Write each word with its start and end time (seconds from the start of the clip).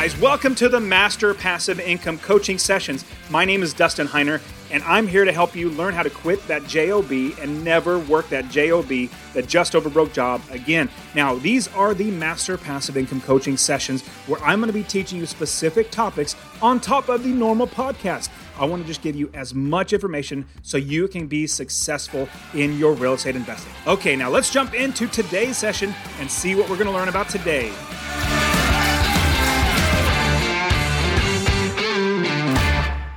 guys. 0.00 0.18
Welcome 0.18 0.54
to 0.54 0.70
the 0.70 0.80
Master 0.80 1.34
Passive 1.34 1.78
Income 1.78 2.20
Coaching 2.20 2.56
Sessions. 2.56 3.04
My 3.28 3.44
name 3.44 3.62
is 3.62 3.74
Dustin 3.74 4.06
Heiner, 4.06 4.40
and 4.70 4.82
I'm 4.84 5.06
here 5.06 5.26
to 5.26 5.32
help 5.32 5.54
you 5.54 5.68
learn 5.68 5.92
how 5.92 6.02
to 6.02 6.08
quit 6.08 6.40
that 6.48 6.66
JOB 6.66 7.12
and 7.38 7.62
never 7.62 7.98
work 7.98 8.26
that 8.30 8.48
JOB, 8.48 9.10
that 9.34 9.46
just 9.46 9.74
over 9.74 9.90
broke 9.90 10.14
job 10.14 10.40
again. 10.50 10.88
Now, 11.14 11.34
these 11.34 11.68
are 11.74 11.92
the 11.92 12.10
Master 12.12 12.56
Passive 12.56 12.96
Income 12.96 13.20
Coaching 13.20 13.58
Sessions 13.58 14.00
where 14.26 14.42
I'm 14.42 14.60
going 14.60 14.72
to 14.72 14.78
be 14.78 14.84
teaching 14.84 15.18
you 15.18 15.26
specific 15.26 15.90
topics 15.90 16.34
on 16.62 16.80
top 16.80 17.10
of 17.10 17.22
the 17.22 17.30
normal 17.30 17.66
podcast. 17.66 18.30
I 18.58 18.64
want 18.64 18.80
to 18.80 18.88
just 18.88 19.02
give 19.02 19.16
you 19.16 19.30
as 19.34 19.54
much 19.54 19.92
information 19.92 20.46
so 20.62 20.78
you 20.78 21.08
can 21.08 21.26
be 21.26 21.46
successful 21.46 22.26
in 22.54 22.78
your 22.78 22.94
real 22.94 23.12
estate 23.14 23.36
investing. 23.36 23.72
Okay, 23.86 24.16
now 24.16 24.30
let's 24.30 24.50
jump 24.50 24.72
into 24.72 25.08
today's 25.08 25.58
session 25.58 25.94
and 26.20 26.30
see 26.30 26.54
what 26.54 26.70
we're 26.70 26.76
going 26.76 26.86
to 26.86 26.92
learn 26.94 27.10
about 27.10 27.28
today. 27.28 27.70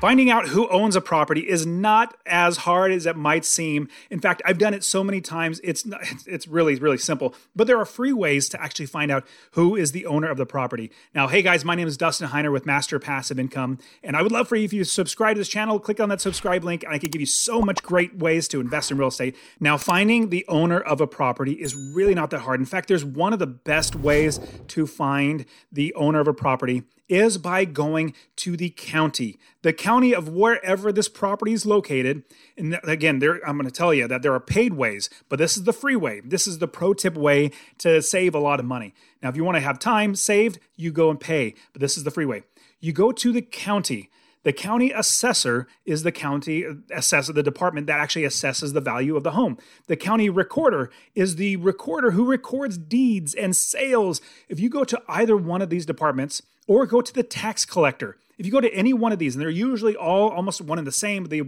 Finding 0.00 0.30
out 0.30 0.48
who 0.48 0.66
owns 0.70 0.96
a 0.96 1.00
property 1.02 1.42
is 1.42 1.66
not 1.66 2.16
as 2.24 2.56
hard 2.56 2.90
as 2.90 3.04
it 3.04 3.16
might 3.16 3.44
seem. 3.44 3.86
In 4.08 4.18
fact, 4.18 4.40
I've 4.46 4.56
done 4.56 4.72
it 4.72 4.82
so 4.82 5.04
many 5.04 5.20
times, 5.20 5.60
it's 5.62 5.84
not, 5.84 6.00
it's 6.26 6.48
really 6.48 6.76
really 6.76 6.96
simple. 6.96 7.34
But 7.54 7.66
there 7.66 7.78
are 7.78 7.84
free 7.84 8.14
ways 8.14 8.48
to 8.48 8.62
actually 8.62 8.86
find 8.86 9.10
out 9.10 9.26
who 9.50 9.76
is 9.76 9.92
the 9.92 10.06
owner 10.06 10.30
of 10.30 10.38
the 10.38 10.46
property. 10.46 10.90
Now, 11.14 11.28
hey 11.28 11.42
guys, 11.42 11.66
my 11.66 11.74
name 11.74 11.86
is 11.86 11.98
Dustin 11.98 12.28
Heiner 12.28 12.50
with 12.50 12.64
Master 12.64 12.98
Passive 12.98 13.38
Income, 13.38 13.78
and 14.02 14.16
I 14.16 14.22
would 14.22 14.32
love 14.32 14.48
for 14.48 14.56
you 14.56 14.64
if 14.64 14.72
you 14.72 14.84
subscribe 14.84 15.34
to 15.34 15.40
this 15.40 15.48
channel, 15.48 15.78
click 15.78 16.00
on 16.00 16.08
that 16.08 16.22
subscribe 16.22 16.64
link, 16.64 16.82
and 16.82 16.94
I 16.94 16.98
could 16.98 17.12
give 17.12 17.20
you 17.20 17.26
so 17.26 17.60
much 17.60 17.82
great 17.82 18.16
ways 18.16 18.48
to 18.48 18.60
invest 18.60 18.90
in 18.90 18.96
real 18.96 19.08
estate. 19.08 19.36
Now, 19.60 19.76
finding 19.76 20.30
the 20.30 20.46
owner 20.48 20.80
of 20.80 21.02
a 21.02 21.06
property 21.06 21.52
is 21.52 21.74
really 21.74 22.14
not 22.14 22.30
that 22.30 22.40
hard. 22.40 22.58
In 22.58 22.64
fact, 22.64 22.88
there's 22.88 23.04
one 23.04 23.34
of 23.34 23.38
the 23.38 23.46
best 23.46 23.94
ways 23.94 24.40
to 24.68 24.86
find 24.86 25.44
the 25.70 25.92
owner 25.92 26.20
of 26.20 26.28
a 26.28 26.32
property 26.32 26.84
is 27.10 27.38
by 27.38 27.64
going 27.64 28.14
to 28.36 28.56
the 28.56 28.70
county, 28.70 29.38
the 29.62 29.72
county 29.72 30.14
of 30.14 30.28
wherever 30.28 30.92
this 30.92 31.08
property 31.08 31.52
is 31.52 31.66
located. 31.66 32.22
And 32.56 32.78
again, 32.84 33.18
there 33.18 33.46
I'm 33.46 33.56
going 33.56 33.66
to 33.66 33.70
tell 33.70 33.92
you 33.92 34.06
that 34.08 34.22
there 34.22 34.32
are 34.32 34.40
paid 34.40 34.74
ways, 34.74 35.10
but 35.28 35.38
this 35.38 35.56
is 35.56 35.64
the 35.64 35.72
free 35.72 35.96
way. 35.96 36.20
This 36.24 36.46
is 36.46 36.58
the 36.58 36.68
pro 36.68 36.94
tip 36.94 37.16
way 37.16 37.50
to 37.78 38.00
save 38.00 38.34
a 38.34 38.38
lot 38.38 38.60
of 38.60 38.66
money. 38.66 38.94
Now, 39.22 39.28
if 39.28 39.36
you 39.36 39.44
want 39.44 39.56
to 39.56 39.60
have 39.60 39.78
time 39.78 40.14
saved, 40.14 40.58
you 40.76 40.92
go 40.92 41.10
and 41.10 41.20
pay, 41.20 41.54
but 41.72 41.80
this 41.80 41.96
is 41.96 42.04
the 42.04 42.10
free 42.10 42.24
way. 42.24 42.44
You 42.78 42.92
go 42.92 43.12
to 43.12 43.32
the 43.32 43.42
county. 43.42 44.10
The 44.42 44.52
county 44.52 44.90
assessor 44.90 45.68
is 45.84 46.02
the 46.02 46.12
county 46.12 46.64
assessor, 46.90 47.32
the 47.32 47.42
department 47.42 47.86
that 47.88 48.00
actually 48.00 48.22
assesses 48.22 48.72
the 48.72 48.80
value 48.80 49.16
of 49.16 49.22
the 49.22 49.32
home. 49.32 49.58
The 49.86 49.96
county 49.96 50.30
recorder 50.30 50.90
is 51.14 51.36
the 51.36 51.56
recorder 51.56 52.12
who 52.12 52.24
records 52.24 52.78
deeds 52.78 53.34
and 53.34 53.54
sales. 53.54 54.22
If 54.48 54.58
you 54.58 54.70
go 54.70 54.84
to 54.84 55.02
either 55.08 55.36
one 55.36 55.60
of 55.60 55.68
these 55.68 55.84
departments, 55.84 56.42
or 56.70 56.86
go 56.86 57.00
to 57.00 57.12
the 57.12 57.24
tax 57.24 57.64
collector. 57.64 58.16
If 58.38 58.46
you 58.46 58.52
go 58.52 58.60
to 58.60 58.72
any 58.72 58.92
one 58.92 59.10
of 59.10 59.18
these, 59.18 59.34
and 59.34 59.42
they're 59.42 59.50
usually 59.50 59.96
all 59.96 60.28
almost 60.28 60.60
one 60.60 60.78
and 60.78 60.86
the 60.86 60.92
same, 60.92 61.24
but 61.24 61.30
they 61.30 61.42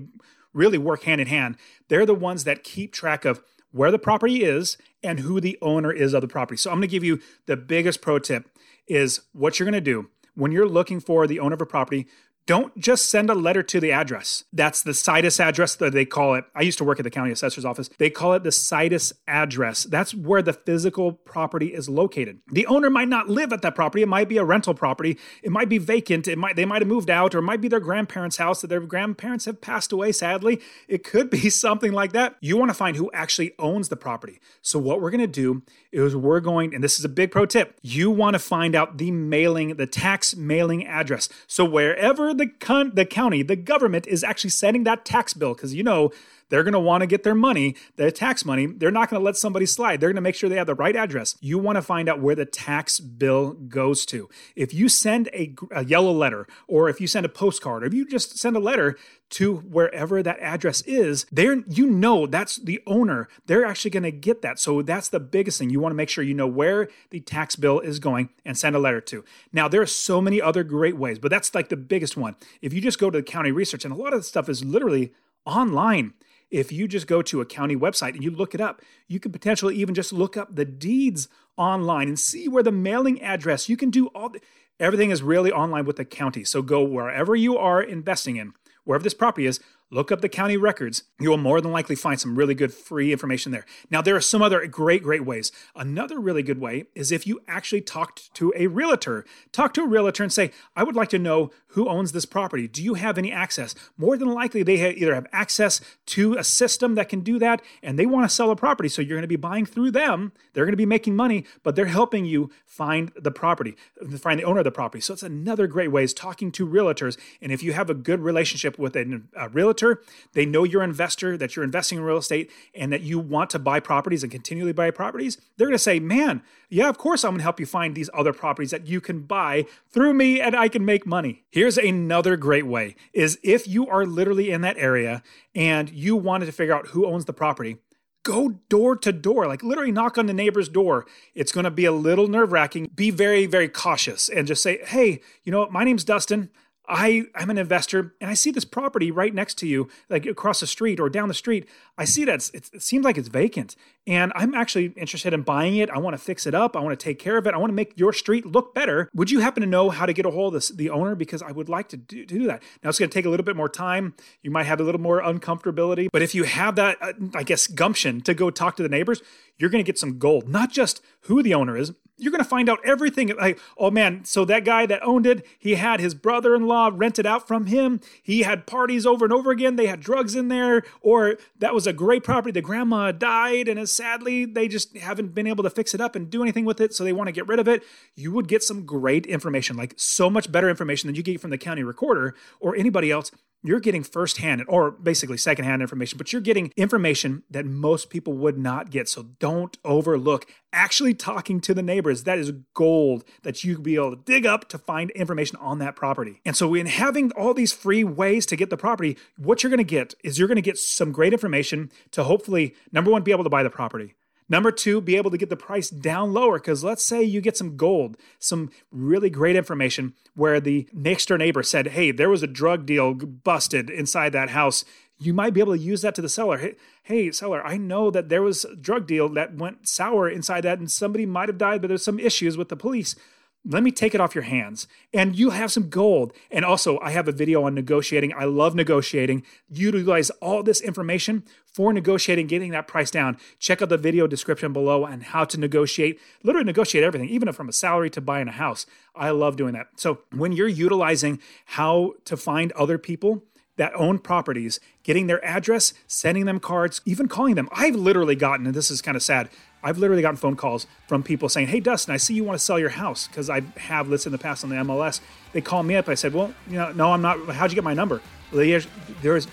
really 0.52 0.78
work 0.78 1.04
hand 1.04 1.20
in 1.20 1.28
hand, 1.28 1.56
they're 1.86 2.04
the 2.04 2.12
ones 2.12 2.42
that 2.42 2.64
keep 2.64 2.92
track 2.92 3.24
of 3.24 3.40
where 3.70 3.92
the 3.92 4.00
property 4.00 4.42
is 4.42 4.76
and 5.00 5.20
who 5.20 5.40
the 5.40 5.56
owner 5.62 5.92
is 5.92 6.12
of 6.12 6.22
the 6.22 6.28
property. 6.28 6.56
So 6.56 6.70
I'm 6.70 6.78
going 6.78 6.88
to 6.88 6.88
give 6.88 7.04
you 7.04 7.20
the 7.46 7.56
biggest 7.56 8.02
pro 8.02 8.18
tip 8.18 8.48
is 8.88 9.20
what 9.32 9.60
you're 9.60 9.64
going 9.64 9.74
to 9.74 9.80
do 9.80 10.10
when 10.34 10.50
you're 10.50 10.68
looking 10.68 10.98
for 10.98 11.28
the 11.28 11.38
owner 11.38 11.54
of 11.54 11.60
a 11.60 11.66
property, 11.66 12.08
don't 12.46 12.76
just 12.78 13.06
send 13.06 13.30
a 13.30 13.34
letter 13.34 13.62
to 13.62 13.80
the 13.80 13.92
address. 13.92 14.44
That's 14.52 14.82
the 14.82 14.94
situs 14.94 15.38
address 15.38 15.76
that 15.76 15.92
they 15.92 16.04
call 16.04 16.34
it. 16.34 16.44
I 16.54 16.62
used 16.62 16.78
to 16.78 16.84
work 16.84 16.98
at 16.98 17.04
the 17.04 17.10
county 17.10 17.30
assessor's 17.30 17.64
office. 17.64 17.88
They 17.98 18.10
call 18.10 18.32
it 18.34 18.42
the 18.42 18.52
situs 18.52 19.12
address. 19.28 19.84
That's 19.84 20.14
where 20.14 20.42
the 20.42 20.52
physical 20.52 21.12
property 21.12 21.72
is 21.72 21.88
located. 21.88 22.40
The 22.50 22.66
owner 22.66 22.90
might 22.90 23.08
not 23.08 23.28
live 23.28 23.52
at 23.52 23.62
that 23.62 23.74
property. 23.74 24.02
It 24.02 24.08
might 24.08 24.28
be 24.28 24.38
a 24.38 24.44
rental 24.44 24.74
property. 24.74 25.18
It 25.42 25.52
might 25.52 25.68
be 25.68 25.78
vacant. 25.78 26.26
It 26.26 26.38
might 26.38 26.56
they 26.56 26.64
might 26.64 26.82
have 26.82 26.88
moved 26.88 27.10
out, 27.10 27.34
or 27.34 27.38
it 27.38 27.42
might 27.42 27.60
be 27.60 27.68
their 27.68 27.80
grandparents' 27.80 28.38
house 28.38 28.60
that 28.60 28.68
their 28.68 28.80
grandparents 28.80 29.44
have 29.44 29.60
passed 29.60 29.92
away. 29.92 30.12
Sadly, 30.12 30.60
it 30.88 31.04
could 31.04 31.30
be 31.30 31.48
something 31.50 31.92
like 31.92 32.12
that. 32.12 32.36
You 32.40 32.56
want 32.56 32.70
to 32.70 32.74
find 32.74 32.96
who 32.96 33.10
actually 33.12 33.52
owns 33.58 33.88
the 33.88 33.96
property. 33.96 34.40
So 34.62 34.78
what 34.78 35.00
we're 35.00 35.10
going 35.10 35.20
to 35.20 35.26
do 35.26 35.62
is 35.92 36.16
we're 36.16 36.40
going, 36.40 36.74
and 36.74 36.82
this 36.82 36.98
is 36.98 37.04
a 37.04 37.08
big 37.08 37.30
pro 37.30 37.46
tip. 37.46 37.78
You 37.82 38.10
want 38.10 38.34
to 38.34 38.38
find 38.38 38.74
out 38.74 38.98
the 38.98 39.10
mailing, 39.10 39.76
the 39.76 39.86
tax 39.86 40.34
mailing 40.34 40.86
address. 40.86 41.28
So 41.46 41.64
wherever 41.64 42.31
the 42.34 42.46
con- 42.46 42.92
the 42.94 43.04
county, 43.04 43.42
the 43.42 43.56
government 43.56 44.06
is 44.06 44.24
actually 44.24 44.50
sending 44.50 44.84
that 44.84 45.04
tax 45.04 45.34
bill 45.34 45.54
because 45.54 45.74
you 45.74 45.82
know 45.82 46.10
they're 46.52 46.62
going 46.62 46.74
to 46.74 46.80
want 46.80 47.00
to 47.00 47.06
get 47.06 47.22
their 47.22 47.34
money, 47.34 47.76
their 47.96 48.10
tax 48.10 48.44
money. 48.44 48.66
They're 48.66 48.90
not 48.90 49.08
going 49.08 49.18
to 49.18 49.24
let 49.24 49.38
somebody 49.38 49.64
slide. 49.64 50.00
They're 50.00 50.10
going 50.10 50.16
to 50.16 50.20
make 50.20 50.34
sure 50.34 50.50
they 50.50 50.56
have 50.56 50.66
the 50.66 50.74
right 50.74 50.94
address. 50.94 51.34
You 51.40 51.56
want 51.56 51.76
to 51.76 51.82
find 51.82 52.10
out 52.10 52.20
where 52.20 52.34
the 52.34 52.44
tax 52.44 53.00
bill 53.00 53.54
goes 53.54 54.04
to. 54.06 54.28
If 54.54 54.74
you 54.74 54.90
send 54.90 55.28
a, 55.28 55.54
a 55.70 55.82
yellow 55.82 56.12
letter, 56.12 56.46
or 56.68 56.90
if 56.90 57.00
you 57.00 57.06
send 57.06 57.24
a 57.24 57.30
postcard, 57.30 57.82
or 57.82 57.86
if 57.86 57.94
you 57.94 58.06
just 58.06 58.38
send 58.38 58.54
a 58.54 58.60
letter 58.60 58.98
to 59.30 59.56
wherever 59.56 60.22
that 60.22 60.38
address 60.40 60.82
is, 60.82 61.24
there 61.32 61.62
you 61.66 61.86
know 61.86 62.26
that's 62.26 62.56
the 62.56 62.82
owner. 62.86 63.28
They're 63.46 63.64
actually 63.64 63.92
going 63.92 64.02
to 64.02 64.12
get 64.12 64.42
that. 64.42 64.58
So 64.58 64.82
that's 64.82 65.08
the 65.08 65.20
biggest 65.20 65.58
thing. 65.58 65.70
You 65.70 65.80
want 65.80 65.92
to 65.92 65.96
make 65.96 66.10
sure 66.10 66.22
you 66.22 66.34
know 66.34 66.46
where 66.46 66.90
the 67.08 67.20
tax 67.20 67.56
bill 67.56 67.80
is 67.80 67.98
going 67.98 68.28
and 68.44 68.58
send 68.58 68.76
a 68.76 68.78
letter 68.78 69.00
to. 69.00 69.24
Now 69.54 69.68
there 69.68 69.80
are 69.80 69.86
so 69.86 70.20
many 70.20 70.42
other 70.42 70.64
great 70.64 70.98
ways, 70.98 71.18
but 71.18 71.30
that's 71.30 71.54
like 71.54 71.70
the 71.70 71.78
biggest 71.78 72.14
one. 72.18 72.36
If 72.60 72.74
you 72.74 72.82
just 72.82 72.98
go 72.98 73.08
to 73.08 73.20
the 73.20 73.22
county 73.22 73.52
research, 73.52 73.86
and 73.86 73.94
a 73.94 73.96
lot 73.96 74.12
of 74.12 74.20
the 74.20 74.24
stuff 74.24 74.50
is 74.50 74.62
literally 74.62 75.14
online 75.46 76.12
if 76.52 76.70
you 76.70 76.86
just 76.86 77.06
go 77.06 77.22
to 77.22 77.40
a 77.40 77.46
county 77.46 77.74
website 77.74 78.14
and 78.14 78.22
you 78.22 78.30
look 78.30 78.54
it 78.54 78.60
up, 78.60 78.82
you 79.08 79.18
can 79.18 79.32
potentially 79.32 79.74
even 79.76 79.94
just 79.94 80.12
look 80.12 80.36
up 80.36 80.54
the 80.54 80.66
deeds 80.66 81.26
online 81.56 82.08
and 82.08 82.18
see 82.18 82.46
where 82.46 82.62
the 82.62 82.70
mailing 82.70 83.20
address. 83.22 83.68
You 83.68 83.76
can 83.76 83.90
do 83.90 84.08
all 84.08 84.28
the, 84.28 84.40
everything 84.78 85.10
is 85.10 85.22
really 85.22 85.50
online 85.50 85.86
with 85.86 85.96
the 85.96 86.04
county. 86.04 86.44
So 86.44 86.60
go 86.60 86.84
wherever 86.84 87.34
you 87.34 87.56
are 87.56 87.82
investing 87.82 88.36
in, 88.36 88.52
wherever 88.84 89.02
this 89.02 89.14
property 89.14 89.46
is, 89.46 89.60
look 89.92 90.10
up 90.10 90.22
the 90.22 90.28
county 90.28 90.56
records. 90.56 91.04
You 91.20 91.30
will 91.30 91.36
more 91.36 91.60
than 91.60 91.70
likely 91.70 91.94
find 91.94 92.18
some 92.18 92.34
really 92.34 92.54
good 92.54 92.72
free 92.72 93.12
information 93.12 93.52
there. 93.52 93.66
Now, 93.90 94.00
there 94.00 94.16
are 94.16 94.20
some 94.20 94.42
other 94.42 94.66
great, 94.66 95.02
great 95.02 95.24
ways. 95.24 95.52
Another 95.76 96.18
really 96.18 96.42
good 96.42 96.58
way 96.58 96.86
is 96.94 97.12
if 97.12 97.26
you 97.26 97.40
actually 97.46 97.82
talked 97.82 98.34
to 98.34 98.52
a 98.56 98.66
realtor. 98.68 99.24
Talk 99.52 99.74
to 99.74 99.82
a 99.82 99.86
realtor 99.86 100.22
and 100.22 100.32
say, 100.32 100.50
I 100.74 100.82
would 100.82 100.96
like 100.96 101.10
to 101.10 101.18
know 101.18 101.50
who 101.68 101.88
owns 101.88 102.12
this 102.12 102.24
property. 102.24 102.66
Do 102.66 102.82
you 102.82 102.94
have 102.94 103.18
any 103.18 103.30
access? 103.30 103.74
More 103.98 104.16
than 104.16 104.32
likely, 104.32 104.62
they 104.62 104.94
either 104.94 105.14
have 105.14 105.26
access 105.30 105.80
to 106.06 106.34
a 106.34 106.44
system 106.44 106.94
that 106.94 107.10
can 107.10 107.20
do 107.20 107.38
that 107.38 107.60
and 107.82 107.98
they 107.98 108.06
want 108.06 108.28
to 108.28 108.34
sell 108.34 108.50
a 108.50 108.56
property. 108.56 108.88
So 108.88 109.02
you're 109.02 109.16
going 109.16 109.22
to 109.22 109.28
be 109.28 109.36
buying 109.36 109.66
through 109.66 109.90
them. 109.90 110.32
They're 110.54 110.64
going 110.64 110.72
to 110.72 110.76
be 110.76 110.86
making 110.86 111.16
money, 111.16 111.44
but 111.62 111.76
they're 111.76 111.86
helping 111.86 112.24
you 112.24 112.50
find 112.64 113.12
the 113.14 113.30
property, 113.30 113.76
find 114.18 114.40
the 114.40 114.44
owner 114.44 114.60
of 114.60 114.64
the 114.64 114.70
property. 114.70 115.02
So 115.02 115.12
it's 115.12 115.22
another 115.22 115.66
great 115.66 115.92
way 115.92 116.04
is 116.04 116.14
talking 116.14 116.50
to 116.52 116.66
realtors. 116.66 117.18
And 117.42 117.52
if 117.52 117.62
you 117.62 117.74
have 117.74 117.90
a 117.90 117.94
good 117.94 118.20
relationship 118.20 118.78
with 118.78 118.96
a, 118.96 119.22
a 119.36 119.50
realtor, 119.50 119.81
realtor. 119.82 120.02
They 120.32 120.46
know 120.46 120.64
you're 120.64 120.82
an 120.82 120.90
investor, 120.90 121.36
that 121.36 121.56
you're 121.56 121.64
investing 121.64 121.98
in 121.98 122.04
real 122.04 122.18
estate, 122.18 122.50
and 122.74 122.92
that 122.92 123.02
you 123.02 123.18
want 123.18 123.50
to 123.50 123.58
buy 123.58 123.80
properties 123.80 124.22
and 124.22 124.30
continually 124.30 124.72
buy 124.72 124.90
properties. 124.90 125.38
They're 125.56 125.66
going 125.66 125.74
to 125.74 125.78
say, 125.78 126.00
man, 126.00 126.42
yeah, 126.68 126.88
of 126.88 126.98
course 126.98 127.24
I'm 127.24 127.32
going 127.32 127.38
to 127.38 127.44
help 127.44 127.60
you 127.60 127.66
find 127.66 127.94
these 127.94 128.10
other 128.14 128.32
properties 128.32 128.70
that 128.70 128.86
you 128.86 129.00
can 129.00 129.20
buy 129.20 129.66
through 129.90 130.14
me 130.14 130.40
and 130.40 130.56
I 130.56 130.68
can 130.68 130.84
make 130.84 131.06
money. 131.06 131.44
Here's 131.50 131.78
another 131.78 132.36
great 132.36 132.66
way 132.66 132.96
is 133.12 133.38
if 133.42 133.68
you 133.68 133.86
are 133.88 134.06
literally 134.06 134.50
in 134.50 134.62
that 134.62 134.78
area 134.78 135.22
and 135.54 135.90
you 135.90 136.16
wanted 136.16 136.46
to 136.46 136.52
figure 136.52 136.74
out 136.74 136.88
who 136.88 137.06
owns 137.06 137.26
the 137.26 137.32
property, 137.32 137.76
go 138.22 138.60
door 138.68 138.96
to 138.96 139.12
door, 139.12 139.46
like 139.46 139.62
literally 139.62 139.92
knock 139.92 140.16
on 140.16 140.26
the 140.26 140.32
neighbor's 140.32 140.68
door. 140.68 141.06
It's 141.34 141.52
going 141.52 141.64
to 141.64 141.70
be 141.70 141.84
a 141.84 141.92
little 141.92 142.28
nerve 142.28 142.52
wracking. 142.52 142.90
Be 142.94 143.10
very, 143.10 143.46
very 143.46 143.68
cautious 143.68 144.28
and 144.28 144.46
just 144.46 144.62
say, 144.62 144.78
hey, 144.84 145.20
you 145.42 145.52
know, 145.52 145.60
what? 145.60 145.72
my 145.72 145.84
name's 145.84 146.04
Dustin. 146.04 146.50
I 146.88 147.24
I'm 147.34 147.48
an 147.50 147.58
investor 147.58 148.14
and 148.20 148.28
I 148.28 148.34
see 148.34 148.50
this 148.50 148.64
property 148.64 149.10
right 149.10 149.32
next 149.32 149.54
to 149.58 149.66
you, 149.66 149.88
like 150.10 150.26
across 150.26 150.60
the 150.60 150.66
street 150.66 150.98
or 150.98 151.08
down 151.08 151.28
the 151.28 151.34
street. 151.34 151.68
I 151.96 152.04
see 152.04 152.24
that 152.24 152.50
it 152.52 152.82
seems 152.82 153.04
like 153.04 153.16
it's 153.16 153.28
vacant, 153.28 153.76
and 154.06 154.32
I'm 154.34 154.54
actually 154.54 154.86
interested 154.96 155.32
in 155.32 155.42
buying 155.42 155.76
it. 155.76 155.90
I 155.90 155.98
want 155.98 156.14
to 156.14 156.22
fix 156.22 156.46
it 156.46 156.54
up. 156.54 156.76
I 156.76 156.80
want 156.80 156.98
to 156.98 157.02
take 157.02 157.18
care 157.18 157.36
of 157.36 157.46
it. 157.46 157.54
I 157.54 157.58
want 157.58 157.70
to 157.70 157.74
make 157.74 157.92
your 157.96 158.12
street 158.12 158.46
look 158.46 158.74
better. 158.74 159.08
Would 159.14 159.30
you 159.30 159.40
happen 159.40 159.60
to 159.60 159.68
know 159.68 159.90
how 159.90 160.06
to 160.06 160.12
get 160.12 160.26
a 160.26 160.30
hold 160.30 160.54
of 160.54 160.60
this, 160.60 160.68
the 160.70 160.90
owner? 160.90 161.14
Because 161.14 161.42
I 161.42 161.52
would 161.52 161.68
like 161.68 161.88
to 161.90 161.96
do, 161.96 162.24
to 162.26 162.38
do 162.38 162.46
that. 162.46 162.62
Now 162.82 162.90
it's 162.90 162.98
going 162.98 163.10
to 163.10 163.14
take 163.14 163.26
a 163.26 163.30
little 163.30 163.44
bit 163.44 163.56
more 163.56 163.68
time. 163.68 164.14
You 164.42 164.50
might 164.50 164.64
have 164.64 164.80
a 164.80 164.84
little 164.84 165.00
more 165.00 165.22
uncomfortability, 165.22 166.08
but 166.12 166.22
if 166.22 166.34
you 166.34 166.44
have 166.44 166.74
that, 166.76 166.98
uh, 167.00 167.12
I 167.34 167.44
guess 167.44 167.66
gumption 167.68 168.20
to 168.22 168.34
go 168.34 168.50
talk 168.50 168.76
to 168.76 168.82
the 168.82 168.88
neighbors, 168.88 169.22
you're 169.56 169.70
going 169.70 169.84
to 169.84 169.88
get 169.88 169.98
some 169.98 170.18
gold. 170.18 170.48
Not 170.48 170.72
just 170.72 171.00
who 171.22 171.42
the 171.42 171.54
owner 171.54 171.76
is, 171.76 171.92
you're 172.22 172.30
going 172.30 172.42
to 172.42 172.48
find 172.48 172.68
out 172.68 172.78
everything. 172.84 173.28
Like, 173.36 173.58
oh 173.76 173.90
man, 173.90 174.24
so 174.24 174.44
that 174.44 174.64
guy 174.64 174.86
that 174.86 175.02
owned 175.02 175.26
it, 175.26 175.44
he 175.58 175.74
had 175.74 176.00
his 176.00 176.14
brother 176.14 176.54
in 176.54 176.66
law 176.66 176.90
rented 176.92 177.26
out 177.26 177.48
from 177.48 177.66
him. 177.66 178.00
He 178.22 178.42
had 178.42 178.66
parties 178.66 179.04
over 179.04 179.24
and 179.24 179.32
over 179.32 179.50
again. 179.50 179.76
They 179.76 179.86
had 179.86 180.00
drugs 180.00 180.34
in 180.34 180.48
there, 180.48 180.84
or 181.00 181.36
that 181.58 181.74
was 181.74 181.86
a 181.86 181.92
great 181.92 182.22
property. 182.22 182.52
The 182.52 182.62
grandma 182.62 183.12
died, 183.12 183.68
and 183.68 183.88
sadly, 183.88 184.44
they 184.44 184.68
just 184.68 184.96
haven't 184.96 185.34
been 185.34 185.46
able 185.46 185.64
to 185.64 185.70
fix 185.70 185.94
it 185.94 186.00
up 186.00 186.14
and 186.14 186.30
do 186.30 186.42
anything 186.42 186.64
with 186.64 186.80
it. 186.80 186.94
So 186.94 187.04
they 187.04 187.12
want 187.12 187.28
to 187.28 187.32
get 187.32 187.48
rid 187.48 187.58
of 187.58 187.68
it. 187.68 187.82
You 188.14 188.32
would 188.32 188.48
get 188.48 188.62
some 188.62 188.86
great 188.86 189.26
information, 189.26 189.76
like 189.76 189.94
so 189.96 190.30
much 190.30 190.52
better 190.52 190.70
information 190.70 191.08
than 191.08 191.16
you 191.16 191.22
get 191.22 191.40
from 191.40 191.50
the 191.50 191.58
county 191.58 191.82
recorder 191.82 192.34
or 192.60 192.76
anybody 192.76 193.10
else 193.10 193.32
you're 193.62 193.80
getting 193.80 194.02
firsthand 194.02 194.64
or 194.68 194.90
basically 194.90 195.36
secondhand 195.36 195.82
information, 195.82 196.18
but 196.18 196.32
you're 196.32 196.42
getting 196.42 196.72
information 196.76 197.44
that 197.50 197.64
most 197.64 198.10
people 198.10 198.32
would 198.34 198.58
not 198.58 198.90
get. 198.90 199.08
So 199.08 199.22
don't 199.38 199.76
overlook 199.84 200.46
actually 200.72 201.14
talking 201.14 201.60
to 201.60 201.74
the 201.74 201.82
neighbors. 201.82 202.24
That 202.24 202.38
is 202.38 202.52
gold 202.74 203.24
that 203.42 203.62
you 203.62 203.78
be 203.78 203.94
able 203.94 204.16
to 204.16 204.22
dig 204.22 204.46
up 204.46 204.68
to 204.70 204.78
find 204.78 205.10
information 205.10 205.56
on 205.60 205.78
that 205.78 205.96
property. 205.96 206.40
And 206.44 206.56
so, 206.56 206.74
in 206.74 206.86
having 206.86 207.30
all 207.32 207.54
these 207.54 207.72
free 207.72 208.04
ways 208.04 208.46
to 208.46 208.56
get 208.56 208.70
the 208.70 208.76
property, 208.76 209.16
what 209.36 209.62
you're 209.62 209.70
going 209.70 209.78
to 209.78 209.84
get 209.84 210.14
is 210.24 210.38
you're 210.38 210.48
going 210.48 210.56
to 210.56 210.62
get 210.62 210.78
some 210.78 211.12
great 211.12 211.32
information 211.32 211.90
to 212.12 212.24
hopefully, 212.24 212.74
number 212.90 213.10
one, 213.10 213.22
be 213.22 213.32
able 213.32 213.44
to 213.44 213.50
buy 213.50 213.62
the 213.62 213.70
property. 213.70 214.14
Number 214.52 214.70
two, 214.70 215.00
be 215.00 215.16
able 215.16 215.30
to 215.30 215.38
get 215.38 215.48
the 215.48 215.56
price 215.56 215.88
down 215.88 216.34
lower 216.34 216.58
because 216.58 216.84
let's 216.84 217.02
say 217.02 217.22
you 217.22 217.40
get 217.40 217.56
some 217.56 217.74
gold, 217.78 218.18
some 218.38 218.70
really 218.90 219.30
great 219.30 219.56
information 219.56 220.12
where 220.34 220.60
the 220.60 220.86
next 220.92 221.26
door 221.26 221.38
neighbor 221.38 221.62
said, 221.62 221.86
Hey, 221.88 222.10
there 222.10 222.28
was 222.28 222.42
a 222.42 222.46
drug 222.46 222.84
deal 222.84 223.14
busted 223.14 223.88
inside 223.88 224.34
that 224.34 224.50
house. 224.50 224.84
You 225.18 225.32
might 225.32 225.54
be 225.54 225.60
able 225.60 225.74
to 225.74 225.82
use 225.82 226.02
that 226.02 226.14
to 226.16 226.20
the 226.20 226.28
seller. 226.28 226.58
Hey, 226.58 226.74
hey, 227.04 227.32
seller, 227.32 227.66
I 227.66 227.78
know 227.78 228.10
that 228.10 228.28
there 228.28 228.42
was 228.42 228.66
a 228.66 228.76
drug 228.76 229.06
deal 229.06 229.30
that 229.30 229.56
went 229.56 229.88
sour 229.88 230.28
inside 230.28 230.60
that 230.62 230.78
and 230.78 230.90
somebody 230.90 231.24
might 231.24 231.48
have 231.48 231.56
died, 231.56 231.80
but 231.80 231.88
there's 231.88 232.04
some 232.04 232.20
issues 232.20 232.58
with 232.58 232.68
the 232.68 232.76
police 232.76 233.16
let 233.64 233.82
me 233.82 233.90
take 233.92 234.14
it 234.14 234.20
off 234.20 234.34
your 234.34 234.42
hands. 234.42 234.88
And 235.14 235.36
you 235.36 235.50
have 235.50 235.70
some 235.70 235.88
gold. 235.88 236.32
And 236.50 236.64
also 236.64 236.98
i 237.00 237.10
have 237.10 237.28
a 237.28 237.32
video 237.32 237.64
on 237.64 237.74
negotiating. 237.74 238.32
I 238.36 238.44
love 238.44 238.74
negotiating. 238.74 239.44
Utilize 239.68 240.30
all 240.30 240.62
this 240.62 240.80
information 240.80 241.44
for 241.64 241.92
negotiating 241.92 242.48
getting 242.48 242.72
that 242.72 242.88
price 242.88 243.10
down. 243.10 243.38
Check 243.58 243.80
out 243.80 243.88
the 243.88 243.96
video 243.96 244.26
description 244.26 244.72
below 244.72 245.04
on 245.04 245.20
how 245.20 245.44
to 245.44 245.58
negotiate. 245.58 246.20
Literally 246.42 246.64
negotiate 246.64 247.04
everything 247.04 247.28
even 247.28 247.52
from 247.52 247.68
a 247.68 247.72
salary 247.72 248.10
to 248.10 248.20
buying 248.20 248.48
a 248.48 248.52
house. 248.52 248.84
I 249.14 249.30
love 249.30 249.56
doing 249.56 249.74
that. 249.74 249.88
So 249.96 250.20
when 250.32 250.52
you're 250.52 250.68
utilizing 250.68 251.38
how 251.66 252.14
to 252.24 252.36
find 252.36 252.72
other 252.72 252.98
people 252.98 253.44
that 253.76 253.92
own 253.94 254.18
properties, 254.18 254.80
getting 255.02 255.26
their 255.26 255.44
address, 255.44 255.94
sending 256.06 256.44
them 256.44 256.60
cards, 256.60 257.00
even 257.06 257.26
calling 257.26 257.54
them. 257.54 257.68
I've 257.72 257.94
literally 257.94 258.36
gotten, 258.36 258.66
and 258.66 258.74
this 258.74 258.90
is 258.90 259.00
kind 259.00 259.16
of 259.16 259.22
sad, 259.22 259.48
I've 259.82 259.98
literally 259.98 260.22
gotten 260.22 260.36
phone 260.36 260.56
calls 260.56 260.86
from 261.08 261.22
people 261.22 261.48
saying, 261.48 261.68
Hey, 261.68 261.80
Dustin, 261.80 262.14
I 262.14 262.16
see 262.16 262.34
you 262.34 262.44
want 262.44 262.58
to 262.58 262.64
sell 262.64 262.78
your 262.78 262.90
house 262.90 263.26
because 263.26 263.50
I 263.50 263.60
have 263.76 264.08
this 264.08 264.26
in 264.26 264.32
the 264.32 264.38
past 264.38 264.64
on 264.64 264.70
the 264.70 264.76
MLS. 264.76 265.20
They 265.52 265.60
call 265.60 265.82
me 265.82 265.96
up. 265.96 266.08
I 266.08 266.14
said, 266.14 266.34
Well, 266.34 266.54
you 266.68 266.76
know, 266.76 266.92
no, 266.92 267.12
I'm 267.12 267.22
not. 267.22 267.38
How'd 267.48 267.70
you 267.70 267.74
get 267.74 267.84
my 267.84 267.94
number? 267.94 268.20
There's 268.52 268.86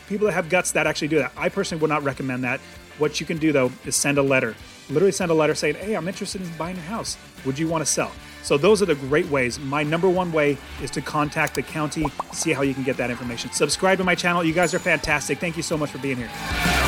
people 0.07 0.27
that 0.27 0.33
have 0.33 0.49
guts 0.49 0.73
that 0.73 0.85
actually 0.85 1.07
do 1.07 1.19
that. 1.19 1.31
I 1.37 1.49
personally 1.49 1.81
would 1.81 1.89
not 1.89 2.03
recommend 2.03 2.43
that. 2.43 2.59
What 2.97 3.19
you 3.21 3.25
can 3.25 3.37
do, 3.37 3.53
though, 3.53 3.71
is 3.85 3.95
send 3.95 4.17
a 4.17 4.21
letter. 4.21 4.55
Literally 4.89 5.13
send 5.13 5.31
a 5.31 5.33
letter 5.33 5.55
saying, 5.55 5.75
Hey, 5.75 5.95
I'm 5.95 6.07
interested 6.07 6.41
in 6.41 6.49
buying 6.57 6.75
your 6.75 6.85
house. 6.85 7.17
Would 7.45 7.57
you 7.57 7.67
want 7.67 7.81
to 7.81 7.91
sell? 7.91 8.11
So 8.43 8.57
those 8.57 8.81
are 8.81 8.85
the 8.85 8.95
great 8.95 9.27
ways. 9.27 9.59
My 9.59 9.83
number 9.83 10.09
one 10.09 10.31
way 10.31 10.57
is 10.81 10.91
to 10.91 11.01
contact 11.01 11.55
the 11.55 11.61
county, 11.61 12.05
see 12.31 12.53
how 12.53 12.61
you 12.61 12.73
can 12.73 12.83
get 12.83 12.97
that 12.97 13.09
information. 13.09 13.51
Subscribe 13.51 13.97
to 13.97 14.03
my 14.03 14.15
channel. 14.15 14.43
You 14.43 14.53
guys 14.53 14.73
are 14.73 14.79
fantastic. 14.79 15.39
Thank 15.39 15.57
you 15.57 15.63
so 15.63 15.77
much 15.77 15.91
for 15.91 15.97
being 15.97 16.17
here. 16.17 16.78